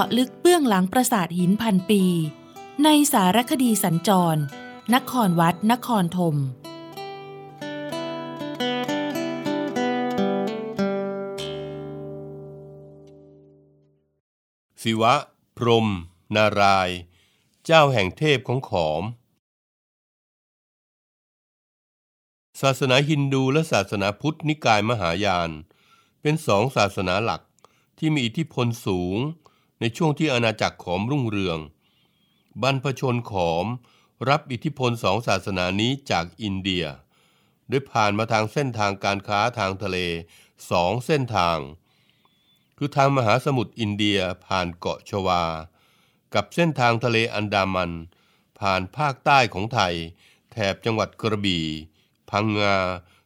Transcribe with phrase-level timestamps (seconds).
[0.00, 2.02] าะลึกเบื้องหลังปราสาทหินพันปี
[2.84, 4.40] ในสารคดีสัญจร
[4.94, 6.36] นครวัด นครธม
[14.82, 15.14] ศิวะ
[15.56, 15.86] พรหม
[16.36, 16.90] นาราย
[17.64, 19.02] เจ้าแห่งเทพของขอม
[22.60, 25.50] ศาสนาฮินดูและศาสนาพุทธนิกายมหายาน
[26.20, 27.42] เป็นสองศาสนาหลัก
[27.98, 29.18] ที่มีอิทธิพลสูง
[29.80, 31.58] ในช่วงที่อาณาจักรขอมรุ่งเรือง
[32.62, 33.66] บรรพชนขอม
[34.28, 36.84] รับอิทธิพลสองศาสนานี้จากอินเดีย
[37.68, 39.98] โดยผ่านมาทางเส้นทางการค้าทางทะเล
[40.70, 41.58] สองเส้นทาง
[42.76, 45.44] คือทางมหาสมุทรอินเดียผ่านเกาะชวา
[46.34, 47.92] กับเส้นทางทะเลอันดามัน
[48.58, 49.94] ผ่านภาคใต้ของไทย
[50.52, 51.66] แถบจังหวัดกระบี่
[52.30, 52.76] พังงา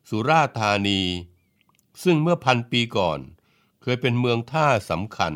[0.09, 1.01] สุราษฎร์ธานี
[2.03, 3.21] ซึ่งเมื่อพันปีก่อน
[3.83, 5.35] เคยเป็นเมืองท่าสำคัญ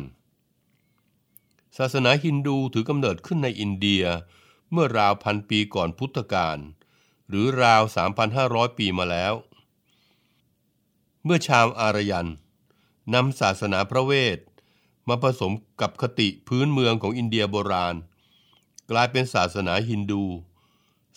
[1.77, 4.03] ศาสนาฮินดูถือกำเนิดขึ้นในอินเดีย
[4.71, 6.57] เมื่อราวพันปีก่อนพุทธกาล
[7.29, 7.81] หรือราว
[8.29, 9.33] 3,500 ปีมาแล้ว
[11.23, 12.29] เมื่อชาวอารยัน
[13.13, 14.39] นำศาสนาพระเวท
[15.07, 17.95] มาผสมกับคติพื้นเมืองของอินเดียโบราณ
[18.91, 20.23] กลายเป็นศาสนาฮินดู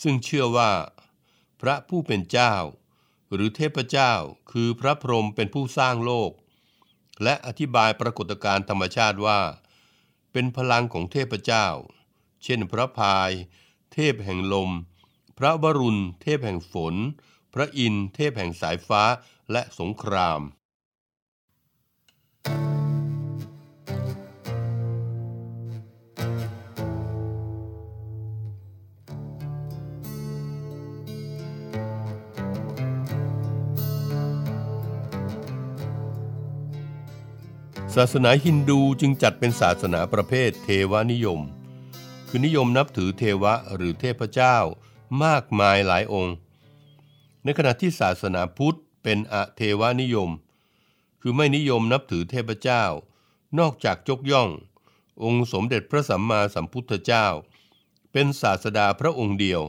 [0.02, 0.70] ซึ่งเชื่อว่า
[1.60, 2.54] พระผู้เป็นเจ้า
[3.32, 4.12] หรือเทพเจ้า
[4.52, 6.30] คือพระพรหมเป็นผู้สร้างโลก
[7.22, 9.40] และอธิบายปรากฏการณ์ธรรมชาติว่า
[10.32, 11.66] เป็นพลังของเทพเจ้า
[12.42, 13.30] เช่นพระพาย
[13.92, 14.70] เทพแห่งลม
[15.38, 16.94] พระวรุณ เทพแห่งฝน
[17.54, 19.02] พระอินทร์เทพแห่งสายฟ้า
[19.52, 20.40] และสงคราม
[38.00, 41.40] ศาสนาฮินดูจึงจัดเป็นศาสนาประเภทเทวนิยม
[42.28, 44.56] คือนิยมนับถือเทวะหรือเทพเจ้า
[45.24, 46.34] มากมายหลายองค์
[47.44, 50.30] ในขณะที่ศาสนาพุทธเป็นอเทวนิยม
[51.20, 52.84] คือไม่นิยมนับถือเทพเจ้า
[53.58, 54.48] นอกจากยกย่อง
[55.22, 57.26] องค์สมเด็จพระสัมมาสัมพุทธเจ้า
[58.12, 59.62] เป็นศาสดาพระองค์เดียว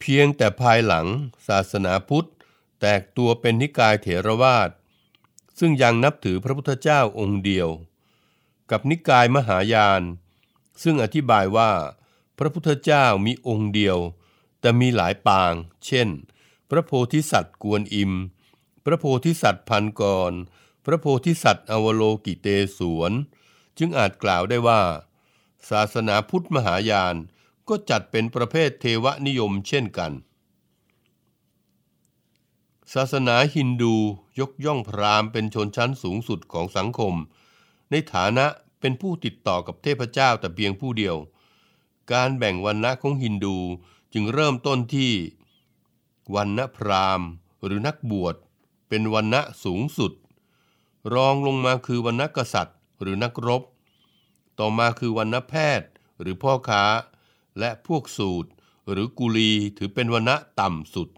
[0.00, 1.06] เพียงแต่ภายหลัง
[1.48, 2.28] ศาสนาพุทธ
[2.80, 4.70] แตกตัวเป็นนิกายเถรวาท
[5.58, 7.68] ซึ่งยังนับถือพระพุทธเจ้าองค์เดียว
[8.70, 10.02] กับนิกายมหายาน
[10.82, 11.70] ซึ่งอธิบายว่า
[12.38, 13.98] พระพุทธเจ้ามีองค์เดียว
[14.60, 15.52] แต่มีหลายปาง
[15.86, 16.08] เช่น
[16.70, 18.12] พระโพธิสัตว์กวนอิม
[18.84, 20.32] พระโพธิสัตว์พันกร
[20.84, 22.46] พระโพธิสัตว์อวโลกิเต
[22.78, 23.12] ศวน
[23.78, 24.82] จึงอาจกล่าวได้ว่า
[25.70, 27.14] ศาสนาพุทธมหายาน
[27.68, 30.12] ก็จัดเป็นประเภทเทวนิยมเช่นกัน
[32.94, 33.94] ศาสนาฮินดู
[34.40, 37.14] ยกย่องพราหมณ์เป็นชนชั้นสูงสุดของสังคม
[37.90, 38.46] ในฐานะ
[38.80, 41.16] เป็นผู้ติดต่อกับเทพเจ้าแต่เพียงผู้เดียว
[42.12, 43.56] การแบ่งวันณะของฮินดู
[44.12, 45.12] จึงเริ่มต้นที่
[46.34, 47.28] วันณะพราหมณ์
[47.64, 48.34] หรือนักบวช
[48.88, 50.12] เป็นวันณะสูงสุด
[51.14, 53.62] รองลงมาคือวันณะกษัตริย์ หรือนักรบ
[54.58, 55.88] ต่อมาคือวันณะแพทย์
[56.20, 56.84] หรือพ่อค้า
[57.58, 58.50] และพวกสูตร
[58.90, 61.08] หรือกุลีถือเป็นวันณะต่ำสุด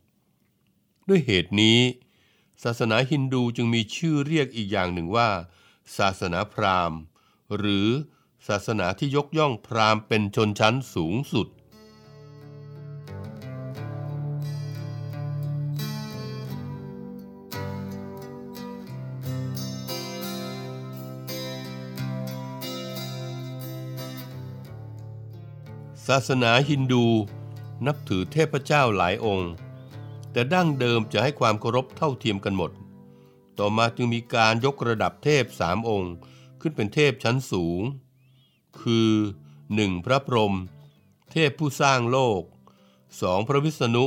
[1.10, 1.80] ด้วยเหตุนี้
[2.62, 5.28] ศาสนาฮินดูจึงมีชื่อเรียกอีกอย่างหนึ่งว่า
[5.98, 6.98] ศาสนาพราหมณ์
[7.56, 7.88] หรือ
[8.48, 11.48] ศาสนาที่ยกย่องพราหมณ์เป็นชนชั้นสูงสุด
[26.06, 27.04] ศาสนาฮินดู
[27.86, 29.52] นับถือเทพเจ้าหลายองค์
[30.32, 32.70] แต่ดั้งเดิมจะให้ความเคารพเท่าเทียมกันหมด
[33.58, 36.14] ต่อมาจึงมีการยกระดับเทพสามองค์
[36.60, 37.82] ขึ้นเป็นเทพชั้นสูง
[38.80, 39.12] คือ
[39.58, 40.06] 1.
[40.06, 40.54] พระพรหม
[41.32, 42.42] เทพผู้สร้างโลก
[42.94, 43.48] 2.
[43.48, 44.06] พระวิษณุ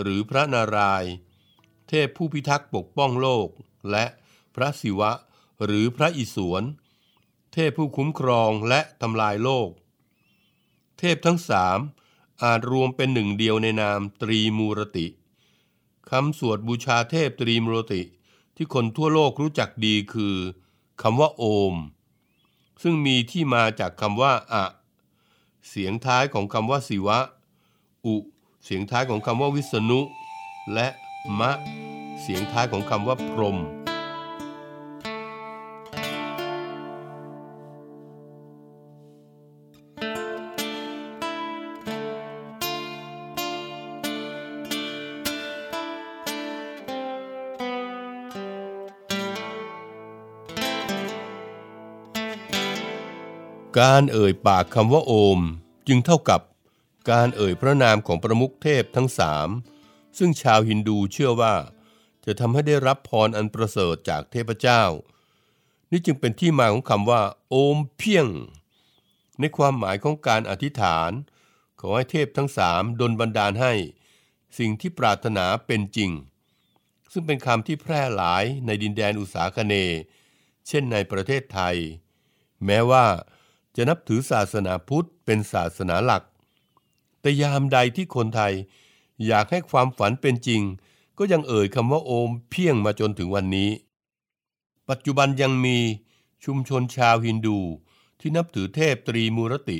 [0.00, 1.12] หรือพระนารายณ์
[1.88, 3.48] เทพผู้พิทักษ์ปกป้องโลก
[3.90, 4.04] และ
[4.54, 5.10] พระศิวะ
[5.64, 6.62] หรือพระอิศวร
[7.52, 9.68] เทพผู้คุ้มครองและทำลายโลก
[10.98, 11.78] เทพทั้งสาม
[12.42, 15.06] อาจรวมเป็นหนึ่งเดียวในนามตรีมูรติ
[16.10, 18.02] คำสวดบูชาเทพตรีมรติ
[18.56, 20.36] ที่คนทั่วโลกรู้จักดีคือ
[21.02, 21.74] คำว่าโอม
[22.82, 24.64] ซึ่งมีที่มาจากคำว่าอะ
[25.68, 27.18] เสียงท้ายของคำว่าศิวะ
[28.06, 28.16] อุ
[28.64, 30.00] เสียงท้ายของคำว่าวิษณุ
[30.74, 30.88] และ
[31.38, 31.50] มะ
[32.20, 33.79] เสียงท้ายของคำว่าพรหม
[53.80, 55.40] การเอ่ยปากคำว่าโอม
[55.88, 56.40] จึงเท่ากับ
[57.10, 59.48] การเอ่ยพระนามของประมุขเทพทั้งสาม
[60.18, 61.54] ซึ่งชาวฮินดูเชื่อว่า
[62.26, 64.82] จะทำให้ได้รับพรอันประเสริฐจากเทพเจ้า
[65.90, 68.26] นี่จึงเป็นที่มาของคำว่า โอมเพียง
[69.40, 71.10] ในความหมายของการอธิษฐาน
[71.80, 73.72] ขอให้เทพทั้งสามดลบันดาลให้
[74.58, 76.10] สิ่งที่ปรารถนาเป็นจริง
[77.12, 79.74] ซึ่งเป็นคำที่แพร่หลายในดินแดนอุษาคเน
[80.68, 81.76] เช่นในประเทศไทย
[82.66, 83.06] แม้ว่า
[83.76, 86.22] จะนับถือศาสนาพุทธเป็นศาสนาหลัก
[87.20, 88.52] แต่ยามใดที่คนไทย
[89.26, 90.62] อยากให้ความฝันเป็นจริง
[91.18, 93.70] ก็ยังเอ่ยคำว่าโอมเพียงมาจนถึงวันนี้
[94.88, 95.78] ปัจจุบันยังมี
[96.44, 97.58] ชุมชนชาวฮินดู
[98.20, 99.78] ที่นับถือเทพตรีมูรติ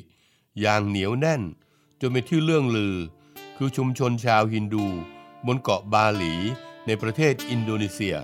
[0.60, 1.42] อย่างเหนียวแน่น
[2.00, 2.96] จนเป็นที่เรื่องลือ
[3.56, 4.86] คือชุมชนชาวฮินดู
[5.46, 6.34] บนเกาะบาหลี
[6.86, 8.16] ในประเทศอินโดนีเซีย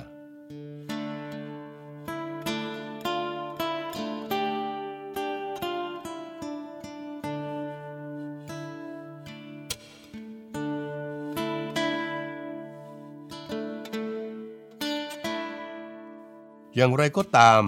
[16.77, 17.63] อย่างไรก็ตาม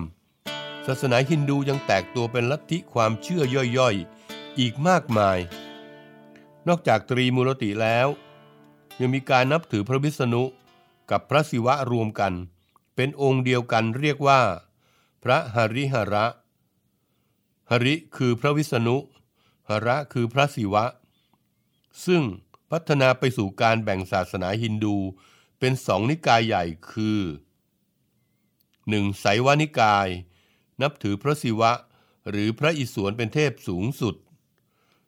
[0.87, 3.43] ศาสนาฮินดูยังแตกตัวเป็นลัทธิความเชื่อ
[3.79, 5.39] ย่อยๆ อีกมากมาย
[6.69, 8.09] นอกจากตรีมูรติแล้ว
[9.01, 10.45] ยังมีการนับถือพระวิษณุ
[11.11, 12.33] กับพระศิวะรวมกัน
[12.97, 14.41] เป็นองค์เดียวกันเรียกว่า
[15.23, 16.27] พระหริหระ
[17.71, 18.97] หริคือพระวิษณุ
[19.69, 20.85] หระคือพระศิวะ
[22.07, 22.23] ซึ่ง
[22.71, 24.97] พัฒนาไปสู่การแบ่งศาสนาฮินดู
[25.59, 27.21] เป็นสองนิกายใหญ่คือ
[28.89, 30.09] หนึ่งไสยวานิกาย
[30.83, 31.73] นับถือพระศิวะ
[32.31, 34.15] หรือพระอิศวรเป็นเทพสูงสุด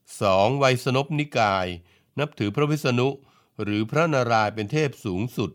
[0.03, 0.59] 2.
[0.59, 1.67] ไวยสนปนิกาย
[2.19, 3.09] นับถือพระวิษณุ
[3.63, 5.51] หรือพระนารายณ์เป็นเทพสูงสุด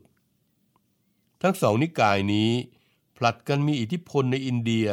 [1.42, 2.52] ทั้งสองนิกายนี้
[3.18, 4.88] ผลัดกันมีอิทธิพลในอินเดีย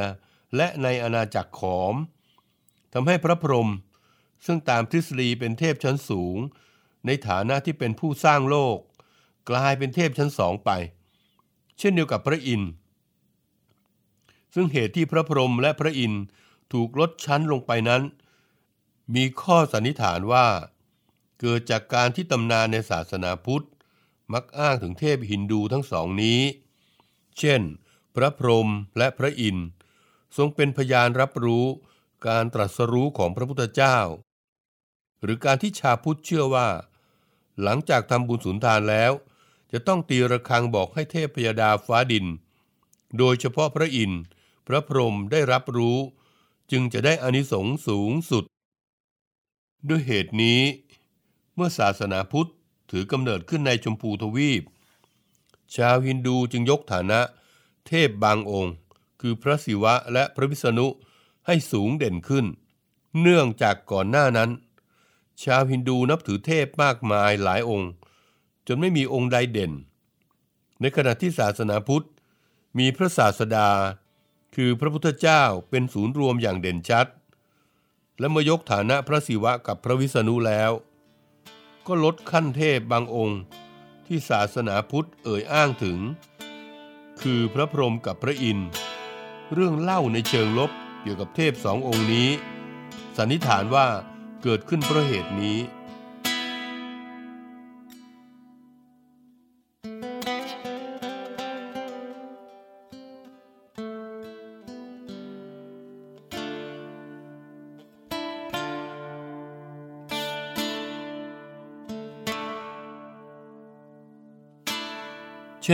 [0.57, 1.95] และในอาณาจักรขอม
[2.93, 3.71] ทำให้พระพรหม
[4.47, 6.37] ซึ่งตามทฤษฎีเป็นเทพชั้นสูง
[7.07, 8.79] ในฐานะที่เป็นผู้สร้างโลก
[9.51, 10.71] กลายเป็นเทพชั้นสองไป
[11.79, 12.71] เช่นเดียวกับพระอินทร์
[14.55, 16.23] ซึ่งเหตุที่พระพรหมและพระอินทร์
[16.73, 18.03] ถูกลดชั้นลงไปนั้น
[19.15, 20.47] มีข้อสันนิษฐานว่า
[21.41, 23.67] เกิดจากการที่ตำนานในศาสนาพุทธ
[24.33, 26.41] มักอ้างถึงเทพฮินดูทั้งสองนี้
[27.39, 27.63] เช่น
[28.15, 28.69] พระพรหม
[28.99, 29.67] และพระอินทร์
[30.37, 31.67] ทรงเป็นพยานรับรู้
[32.29, 33.99] การตรัสรู้ของพระพุทธเจ้า
[35.23, 36.69] หรือการที่ชาวพุทธเชื่อว่า
[37.63, 39.13] หลังจากทำบุญสุนทานแล้ว
[39.73, 42.27] จะต้องตีระฆังบอกให้เทพพยดาฟ้าดิน
[43.19, 44.23] โดยเฉพาะพระอินทร์
[44.67, 45.99] พระพรหมได้รับรู้
[46.71, 48.45] จึงจะได้อานิสงส์สูงสุด
[49.89, 50.61] ด้วยเหตุนี้
[51.55, 52.51] เมื่อศาสนาพุทธ
[52.91, 54.63] ถือกำเนิดขึ้นในชมพูทวีป
[55.77, 57.21] ชาวฮินดูจึงยกฐานะ
[57.87, 58.75] เทพบางองค์
[59.21, 60.87] คือพระศิวะและพระวิษณุ
[61.47, 62.47] ให้สูงเด่นขึ้น
[63.21, 64.51] เนื่องจากก่อนหน้านั้น
[65.45, 67.91] ชาวฮินดูนับถือเทพมากมายหลายองค์
[68.67, 69.73] จนไม่มีองค์ใดเด่น
[70.81, 72.07] ในขณะที่ศาสนาพุทธ
[72.79, 73.69] มีพระศาสดา
[74.55, 77.07] คือพระพุทธเจ้าเป็นศูนย์รวมอย่างเด่นชัด
[78.19, 80.73] และเมื่อยกฐานะพระศิวะกับพระวิษณุแล้ว
[81.87, 83.41] ก็ลดขั้นเทพบางองค์
[84.07, 85.99] ที่ศาสนาพุทธเอ่ยอ้างถึง
[87.23, 88.69] คือพระพรหมกับพระอินทร์
[89.53, 90.71] เรื่องเล่าในเชิงลบ
[91.03, 92.29] เกี่ยวกับเทพสององค์นี้
[93.17, 93.87] สันนิษฐานว่า
[94.43, 95.59] เกิดขึ้นเพราะเหตุนี้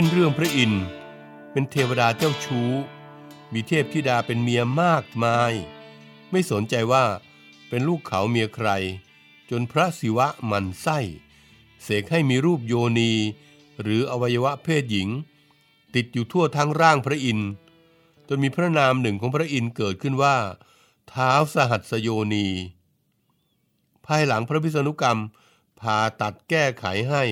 [0.00, 0.84] ช่นเรื่องพระอินทร์
[1.52, 2.70] เป็นเทวดาเจ้าชู้
[3.52, 5.52] มีเทพธิดาเป็นเมียมากมาย
[6.30, 7.04] ไม่สนใจว่า
[7.68, 8.68] เป็นลูกเขาเมียใคร
[9.50, 10.98] จนพระศิวะมันไส้
[11.82, 13.12] เสกให้มีรูปโยนี
[13.82, 15.08] หรืออวัยวะเพศหญิง
[15.94, 17.50] ติดอยู่ทั่วทั้งร่างพระอินทร์
[18.28, 20.36] จนมีพระนามหนึ่งของพระอินทร์เกิดขึ้นว่า
[21.08, 22.48] เท้าสหัสโยนี
[24.06, 25.18] ภายหลังพระพิษณุกรรม
[25.80, 27.24] ผ่าตัดแก้ไขให้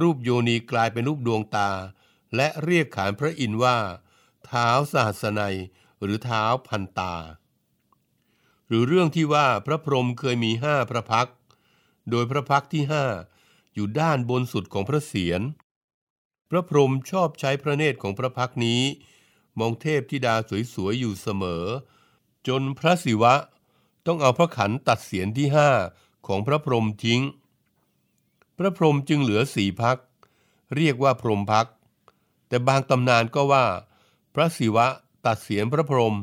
[0.00, 1.70] รูปโยนีกลายเป็นรูปดวงตา
[2.36, 3.76] และเรียกขานพระอินทร์ว่า
[4.44, 5.56] เท้าสหัสนัย
[6.02, 7.14] หรือเท้าพันตา
[8.68, 11.28] หรือเรื่องที่ว่าพระพรหมเคยมีห้าพระพัก
[12.10, 13.04] โดยพระพักที่ห้า
[13.74, 15.40] อยู่ด้านบนสุดของพระเศียร
[16.50, 18.82] พระพรหมชอบใช้พระเนตรของพระพักนี้
[19.58, 20.34] มองเทพธิดา
[20.74, 21.64] สวยๆอยู่เสมอ
[22.48, 23.34] จนพระศิวะ
[24.06, 25.70] ต้องเอาพระขันตัดเศียรที่ห้า
[26.26, 27.20] ของพระพรหมทิ้ง
[28.56, 29.98] พระพรหมจึงเหลือสี่พัก
[30.76, 31.68] เรียกว่าพรหมพัก
[32.48, 33.66] แต่บางตำนานก็ว่า
[34.34, 34.86] พระศิวะ
[35.24, 36.16] ตัดเสียนพระพรหม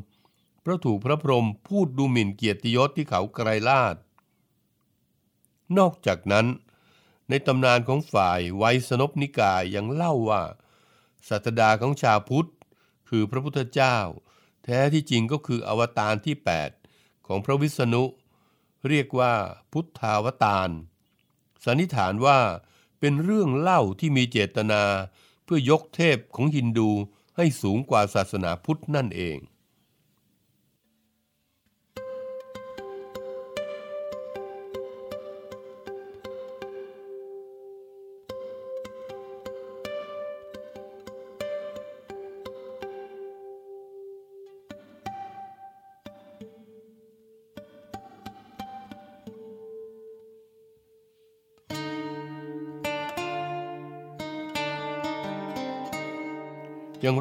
[0.61, 3.95] เพราะถูกพระพรหมพูดดูหมิ่นเกียรติยศที่เขาไกรลาด
[5.77, 6.47] นอกจากนั้น
[7.29, 10.41] ในตำนานของฝ่ายไวยสนพนิกายยังเล่าว่า
[11.27, 12.49] ศาสดาของชาวพุทธ
[13.09, 13.97] คือพระพุทธเจ้า
[14.63, 16.35] แท้ที่จริงก็คืออวตารที่
[16.81, 18.03] 8 ของพระวิษณุ
[18.87, 19.33] เรียกว่า
[19.71, 20.69] พุทธาวตาร
[21.65, 22.39] สันนิษฐานว่า
[22.99, 24.83] เป็นเรื่องเล่าที่มีเจตนา
[25.43, 26.89] เพื่อยกเทพของฮินดู
[27.37, 29.37] ให้สูงกว่าศาสนาพุทธนั่นเอง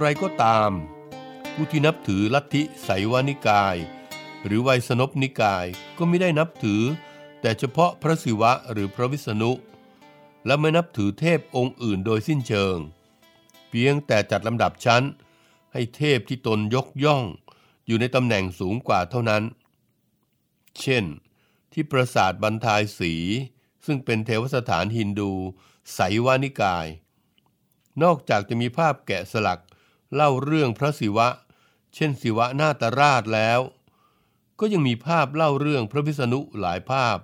[0.02, 0.71] ไรก็ตาม
[1.54, 3.76] ผู้ที่นับถือลัทธิไสวานิกาย
[4.44, 5.66] หรือไวยสนพนิกาย
[5.99, 6.82] ก็ไม่ได้นับถือ
[7.40, 9.52] แต่เฉพาะพระศิวะหรือพระวิษณุ
[10.47, 12.76] และไม่นับถือเทพองค์อื่นโดยสิ้นเชิง
[13.68, 15.04] เพียงแต่จัดลำดับชั้น
[15.73, 17.23] ให้เทพที่ตนยกย่อง
[17.87, 19.42] อยู่ในตำแหน่งสูงกว่าเท่านั้น
[20.80, 21.04] เช่น
[21.73, 23.12] ที่ปราสาทบรรทายสี
[23.87, 25.32] ซึ่งเป็นเทวสถานฮินดู
[25.94, 26.87] ไสวานิกาย
[28.02, 29.61] นอกจากจะมีภาพแกะสลัก
[30.14, 31.28] เล่าเรื่องพระศิวะ
[31.95, 33.61] เช่นศิวะนาตราชแล้ว
[34.61, 37.19] ก็ยังมีภาพเล่าเรื่องพระพิษณุหลายภาพ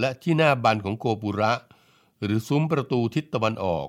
[0.00, 1.52] และที่หน้าบันของโกปุระ
[2.22, 3.88] หรือซุ้มประตูทิศตะวันออก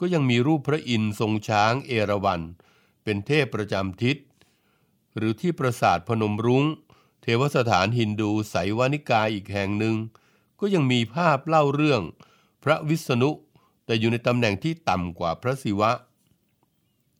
[0.00, 2.42] ก็ยังมีรูปพระอินทร์ทรงช้างเอราวัณ
[3.04, 4.16] เป็นเทพประจำทิศ
[5.16, 6.64] หรือที่ปราสาทพนมรุง้ง
[7.22, 9.96] เทวสถานฮินดูไสยวานิกายอีกแห่งหนึ่ง
[10.60, 12.02] ก็ยังมีภาพเล่าเรื่อง
[12.64, 13.30] พระวิษณุ
[13.84, 15.90] แต่อยู่ในตำแหน่งที่ต่ำกว่าพระศิวะ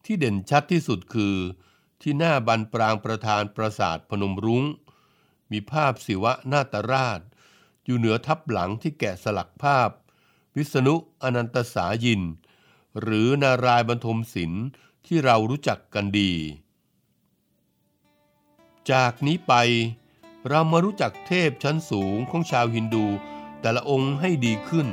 [0.07, 1.37] ที่เด่นชัดที่สุดคือ
[2.03, 4.65] ที่หน้าบันปรางประธานปราสาทพนมรุง้ง
[5.51, 7.21] มีภาพศิวะนาตราช
[7.85, 9.91] อยู่เหนือทับหลังที่แกะสลักภาพ
[10.57, 12.23] วิษณุอนันตสายิน
[13.01, 14.67] หรือนารายบรรทมศิลป์
[15.07, 16.33] ที่เรารู้จักกันดี
[18.91, 19.55] จากนี้ไป
[20.49, 23.07] เรามารู้จักเทพชั้นสูงของชาวฮินดู
[23.61, 24.89] แต่ละองค์ให้ดีขึ้น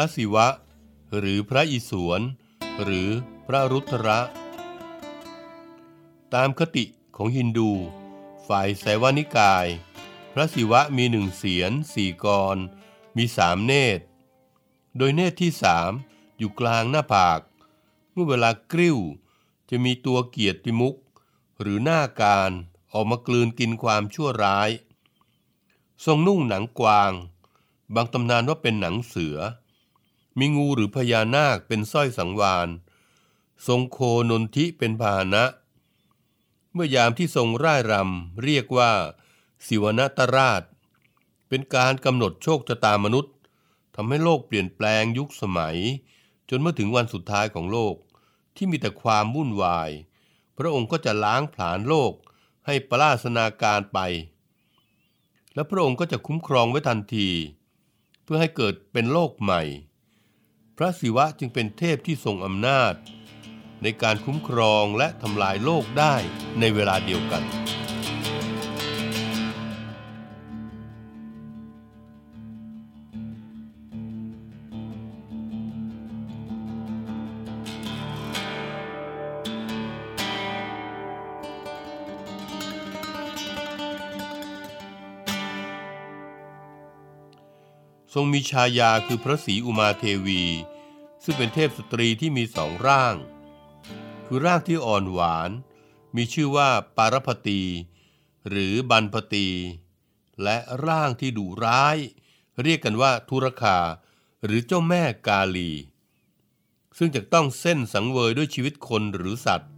[0.00, 0.46] ระศิวะ
[1.18, 2.22] หรือพระอิศวร
[2.82, 3.08] หรือ
[3.46, 4.20] พระรุตระ
[6.34, 6.84] ตามคติ
[7.16, 7.70] ของฮินดู
[8.46, 9.66] ฝ่ายไสวานิกาย
[10.32, 12.56] พระศิวะมีหนึ่งเสียนสี่กร
[13.16, 14.04] มีสามเนตร
[14.96, 15.90] โดยเนตรที่สาม
[16.38, 17.40] อยู่กลางหน้าผาก
[18.12, 18.98] เมื่อเวลากริ้ว
[19.70, 20.96] จะมีตัวเกียรติมุก
[21.60, 22.50] หรือหน้าการ
[22.92, 24.70] ออกมากลืนกินความชั่วร้าย
[26.04, 27.12] ทรงนุ่งหนังกวาง
[27.94, 29.38] บางตำนานว่าเป็นหนังเสือ
[30.38, 32.68] มีงูหรือพญานาคเป็นสร้อยสังวาน
[33.66, 33.98] ทรงโค
[34.30, 35.44] นนทิเป็นพาหนะ
[36.72, 38.92] เมื่อยามที่ทรงร่ายรำเรียกว่า
[39.66, 40.62] สิวนตราช
[41.48, 43.34] เป็นการกำหนดโชคชะตามนุษย์
[43.94, 45.78] ทำให้โลกเปลี่ยนแปลงยุคสมัย
[46.48, 47.94] จนเมื่อถึงวันสุดท้ายของโลก
[48.56, 49.90] ที่มีแต่ความวุ่นวาย
[50.56, 52.12] พระองค์ก็จะล้างผลาญโลก
[52.66, 53.98] ให้ปราสนาการไป
[55.54, 57.30] และพระองค์ก็จะคุ้มครองไว้ทันที
[58.24, 59.62] เพื่อให้เกิดเป็นโลกใหม่
[60.80, 62.94] ระศิวะจึงเป็นเทพที่ทรงอำนาจ
[63.82, 66.14] ในการคุ้มครองและทำลายโลกได้
[66.60, 67.59] ในเวลาเดียวกัน
[88.20, 90.44] รงมีชายาคือพระศรีอุมาเทวี
[91.24, 93.14] ซึ่งเป็นเทพสตรีที่มีสองร่าง
[94.26, 95.50] คือร่างที่อ่อนหวาน
[96.16, 97.62] มีชื่อว่าปารพตี
[98.48, 99.48] หรือบันพตี
[100.42, 101.96] และร่างที่ดุร้าย
[102.62, 103.78] เรียกกันว่าทุรคา
[104.44, 105.72] หรือเจ้าแม่กาลี
[106.98, 109.72] ซึ่งจะต้องเส้นสังเวยด้วยชีวิตคนหรือสัตว์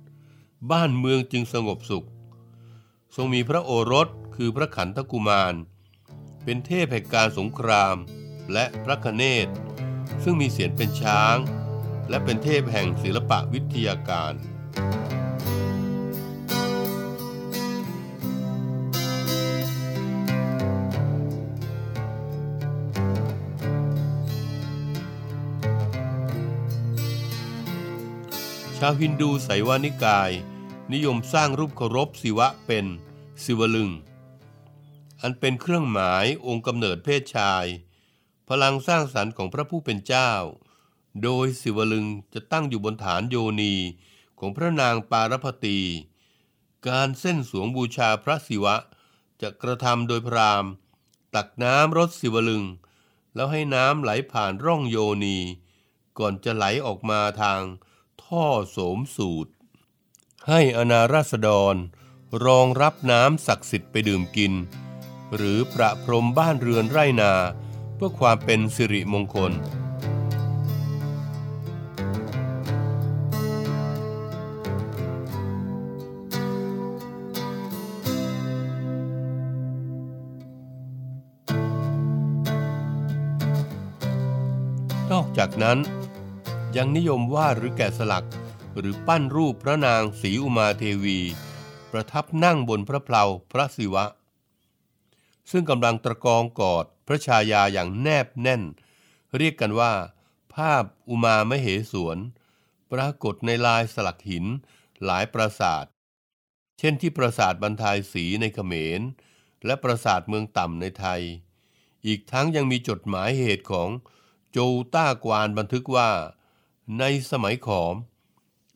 [0.71, 2.07] บ้านเมืองจึงสงบสุข
[3.15, 5.55] ทรงมีพระโอรสคือพระขันธกุมาร
[6.45, 7.97] เป็นเทพแห่งการสงคราม
[8.53, 9.49] และพระคเนศ
[10.23, 11.37] ซึ่งมีเสียงเป็นช้าง
[12.09, 14.35] และเป็นเทพแห่งศิลปะวิทยาการ
[28.79, 30.31] ชาวฮินดูไสยวานิกาย
[30.93, 32.87] นิยมสร้างรูปเคารพศิวะเป็น
[33.45, 33.91] ศิวลึง
[35.21, 37.67] อันเป็นเครื่องหมายองค์กำเนิดเพศชาย
[38.55, 40.33] พลังสร้างสรรค์ของพระผู้เป็นเจ้า
[41.23, 43.75] โดยศิวลึงจะตั้งอยู่บนฐานโยนี
[44.39, 45.79] ของพระนางปารพตี
[46.89, 48.77] การเส้นสวงบูชาพระศิวะ
[49.43, 50.65] จะกระทำโดยพราม
[51.35, 52.65] ตักน้ำรดศิวลึง
[53.35, 55.39] แล้วให้น้ำไหลผ่านร่องโยนี
[56.19, 57.63] ก่อนจะไหลออกมาทาง
[58.23, 59.53] ท่อโสมสูตร
[60.49, 61.75] ให้อนาราษฎร
[62.45, 64.53] รองรับน้ำศักดิ์สิทธิ์ไปดื่มกิน
[65.37, 67.35] หรือประพรมบ้านเรือนไร่นา
[68.05, 69.55] พื่อความเป็นสิริมงคล น
[85.19, 85.79] อกจากนั้น
[86.77, 88.25] ยังนิยมวาดหรือแกะสลัก
[88.79, 91.19] หรือปั้นรูปพระนางศรีอุมาเทวี
[91.93, 94.05] ประทับนั่งบนพระเพลาพระศิวะ
[95.51, 98.63] ซึ่งกำลังตะกองกอด ระชายาอย่างแนบแน่น
[99.37, 99.93] เรียกกันว่า
[100.55, 102.19] ภาพอุมามเหสวน
[102.93, 104.45] ปรากฏในลายสลักหิน
[105.05, 105.85] หลายปราสาท
[106.79, 109.01] เช่นที่ปราสาทบรรทายศรีในเขมร
[109.67, 111.23] และปราสาทเมืองต่ำในไทย
[112.07, 113.89] อีกทั้งยังมีจดหมายเหตุของ
[114.51, 116.11] โจวต้ากวานบันทึกว่า
[116.99, 117.95] ในสมัยขอม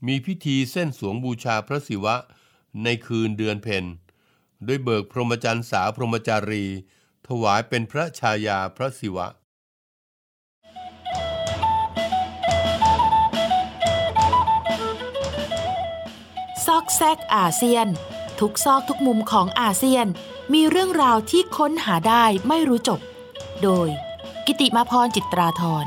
[0.06, 2.16] มีพิธีเส้นสวงบูชาพระศิวะ
[2.84, 3.84] ในคืนเดือนเพ็ญ
[4.64, 6.64] โดยเบิกพรหมจรรย์สาวพรหมจารี
[7.26, 9.26] ถวายเป็นพระชายาพระศิวะ
[16.66, 17.86] ซอกแซกอาเซียน
[18.40, 20.06] ทุกซอกทุกมุมของอาเซียน
[20.54, 23.00] มีเรื่องราวที่ค้นหาได้ไม่รู้จบ
[23.62, 23.88] โดย
[24.46, 25.86] กิติมาพรจิตราธร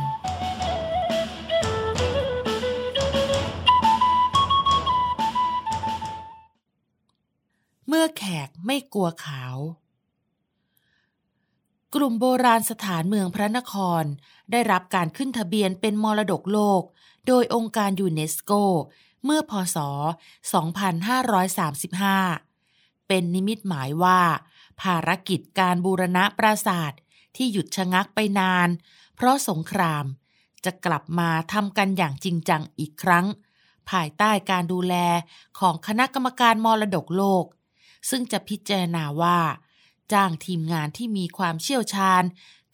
[7.88, 9.58] เมื่อแขกไม่กลัวขาว
[11.96, 14.04] กลุ่มโบราณสถานเมืองพระนคร
[14.52, 16.82] ได้รับการขึ้นทะเบียนเป็นมรดกโลก
[17.28, 18.52] โดยองค์การยูเนสโก
[19.26, 19.78] เมื่อพศ
[22.28, 24.22] 2535 เป็นนิมิตหมายว่า
[24.82, 26.92] ภารกิจการบูรณะปราสาท
[27.36, 28.70] ที่หยุดชะงักไปนาน
[29.16, 30.06] เพราะสงคราม
[30.66, 33.26] จะกลับมาทำกันอย่างจริงจังอีกครั้ง
[33.90, 34.96] ภายใต้การดูแล
[35.60, 37.46] ของคณะกรรมการมรดกโลก
[38.10, 39.40] ซึ่งจะพิจารณาว่า
[40.14, 42.24] จ้างทีมงานที่มีความเชี่ยวชาญ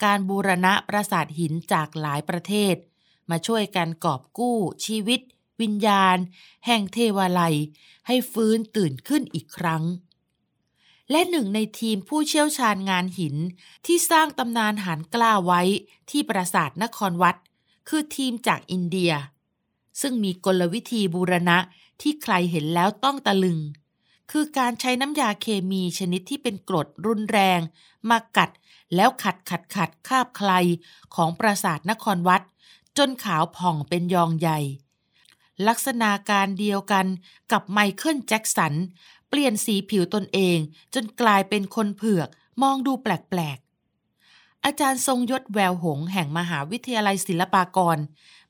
[0.03, 2.75] การบูรณะปราสาทหินจากหลายประเทศ
[3.29, 5.19] มาช่วยกันกอบกู้ชีวิต
[5.61, 6.17] วิญญาณ
[6.65, 7.55] แห่งเทวาลัย
[8.07, 9.83] ให้ฟื้นตื่นขึ้นอีกครั้ง
[11.11, 13.35] และหนึ่งในทีมผู้เชี่ยวชาญงานหิน
[13.85, 15.61] ที่สร้างตำนานหานกล้าไว้
[16.09, 17.35] ที่ปราสาทนครวัด
[17.89, 19.13] คือทีมจากอินเดีย
[20.01, 21.57] ซึ่งมีกลวิธีบูรณะ
[22.01, 23.59] ที่ใครเห็นแล้วต้องตะลึง
[24.31, 27.59] คือการใช้น้ำยาเคมีชนิดที่เป็นกรดรุนแรง
[28.09, 28.49] มากัด
[28.95, 30.51] แล้วขัดขัดขัดคาบใคร
[31.15, 32.41] ของปราสาทนครวัด
[32.97, 34.59] จนขาวผ่องเป็นยองใหญ่
[35.67, 37.05] ลักษณะการเดียวกัน
[37.51, 38.73] กับไมเคิลแจ็กสัน
[39.29, 40.57] เปลี่ยนสีผิวตนเอง
[40.93, 42.29] จนกลายเป็นคนเผือก
[42.61, 43.07] มองดูแป
[43.37, 47.97] ลกๆอาจารย์ทรงยศแววหงแห่งมหาวิทยาลัยศิลปากร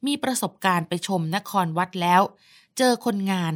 [0.05, 2.21] มีประสบการณ์ไปชมนครวัดแล้ว
[2.77, 3.53] เจอคนงาน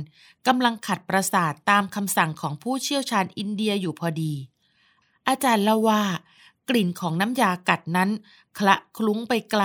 [0.48, 4.34] กำลังขัดประสาทตามคำสั่งของผู้เชี่ยวชาญอินเดียอยู่พอดี
[5.28, 6.04] อาจารย์เล่าว่า
[6.70, 8.10] กลิ่นของน้ำยากัดนั้น
[8.58, 9.64] คละคลุ้งไปไกล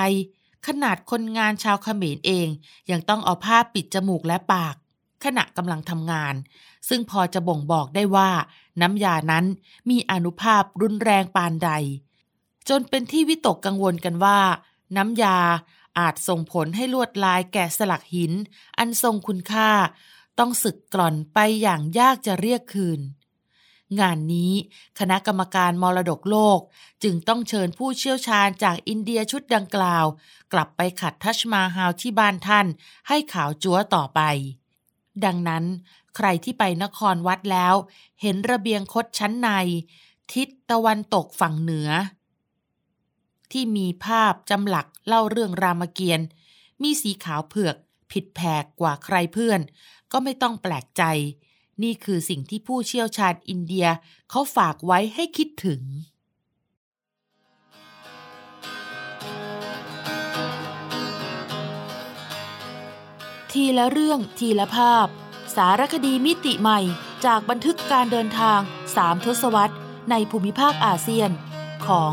[0.66, 2.48] ขนาดคนงานชาวเขมรเอง
[2.90, 4.74] ยังต้องเอาผ้าปิดจมูกและปาก
[5.24, 6.34] ขณะกำลังทำงาน
[6.88, 8.30] ซึ่งพอจะบ่งบอกได้ว่า
[8.80, 9.44] น้ำยานั้น
[9.90, 11.70] มีอนุภาพรุนแรงปานใด
[12.68, 14.38] จนเป็นที่วิตกกังวลกันว่า
[14.96, 15.38] น้ำยา
[15.98, 18.32] อาจส่งผลให้ลวดลายแกะสลักหิน
[18.78, 19.70] อันทรงคุณค่า
[20.38, 23.00] ต้องสึกกร่อนไปอย่างยากจะเรียกคืน
[24.00, 24.52] งานนี้
[24.98, 26.60] คณะกรรมการมรดกโลก
[27.02, 30.06] จึงต้องเชิญผู้เชี่ยวชาญจากอินเดียชุดดังกล่าว
[30.52, 32.66] กลับไปขัดทัชมาฮาลที่บ้านท่าน
[33.08, 34.20] ให้ขาวจั๊วต่อไป
[35.24, 35.64] ดังนั้น
[36.16, 37.74] ใครที่ไปนครวัดแล้ว
[38.22, 39.48] เห็นระเบียงคดชั้นใน
[40.32, 41.90] ทิศตะวันตกฝั่งเหนือ
[43.52, 46.28] ที่มีภาพจำหลักเล่าเรื่องรามเกียรติ์
[46.82, 47.76] มีสีขาวเผือก
[48.12, 49.60] ผิดแผกกว่าใครเพื่อน
[50.12, 51.02] ก็ไม่ต้องแปลกใจ
[51.82, 53.86] นี่คือสิ่งที่ผู้เชี่ยวชาญอินเดีย
[54.30, 55.80] เขาฝากไว้ให้คิดถึง
[63.52, 65.06] ทีละเรื่องทีละภาพ
[65.56, 66.80] สารคดีมิติใหม่
[67.26, 68.60] จากบันทึกการเดินทาง
[68.96, 69.76] สามทศวรรษ
[70.10, 71.30] ในภูมิภาคอาเซียน
[71.86, 72.12] ของ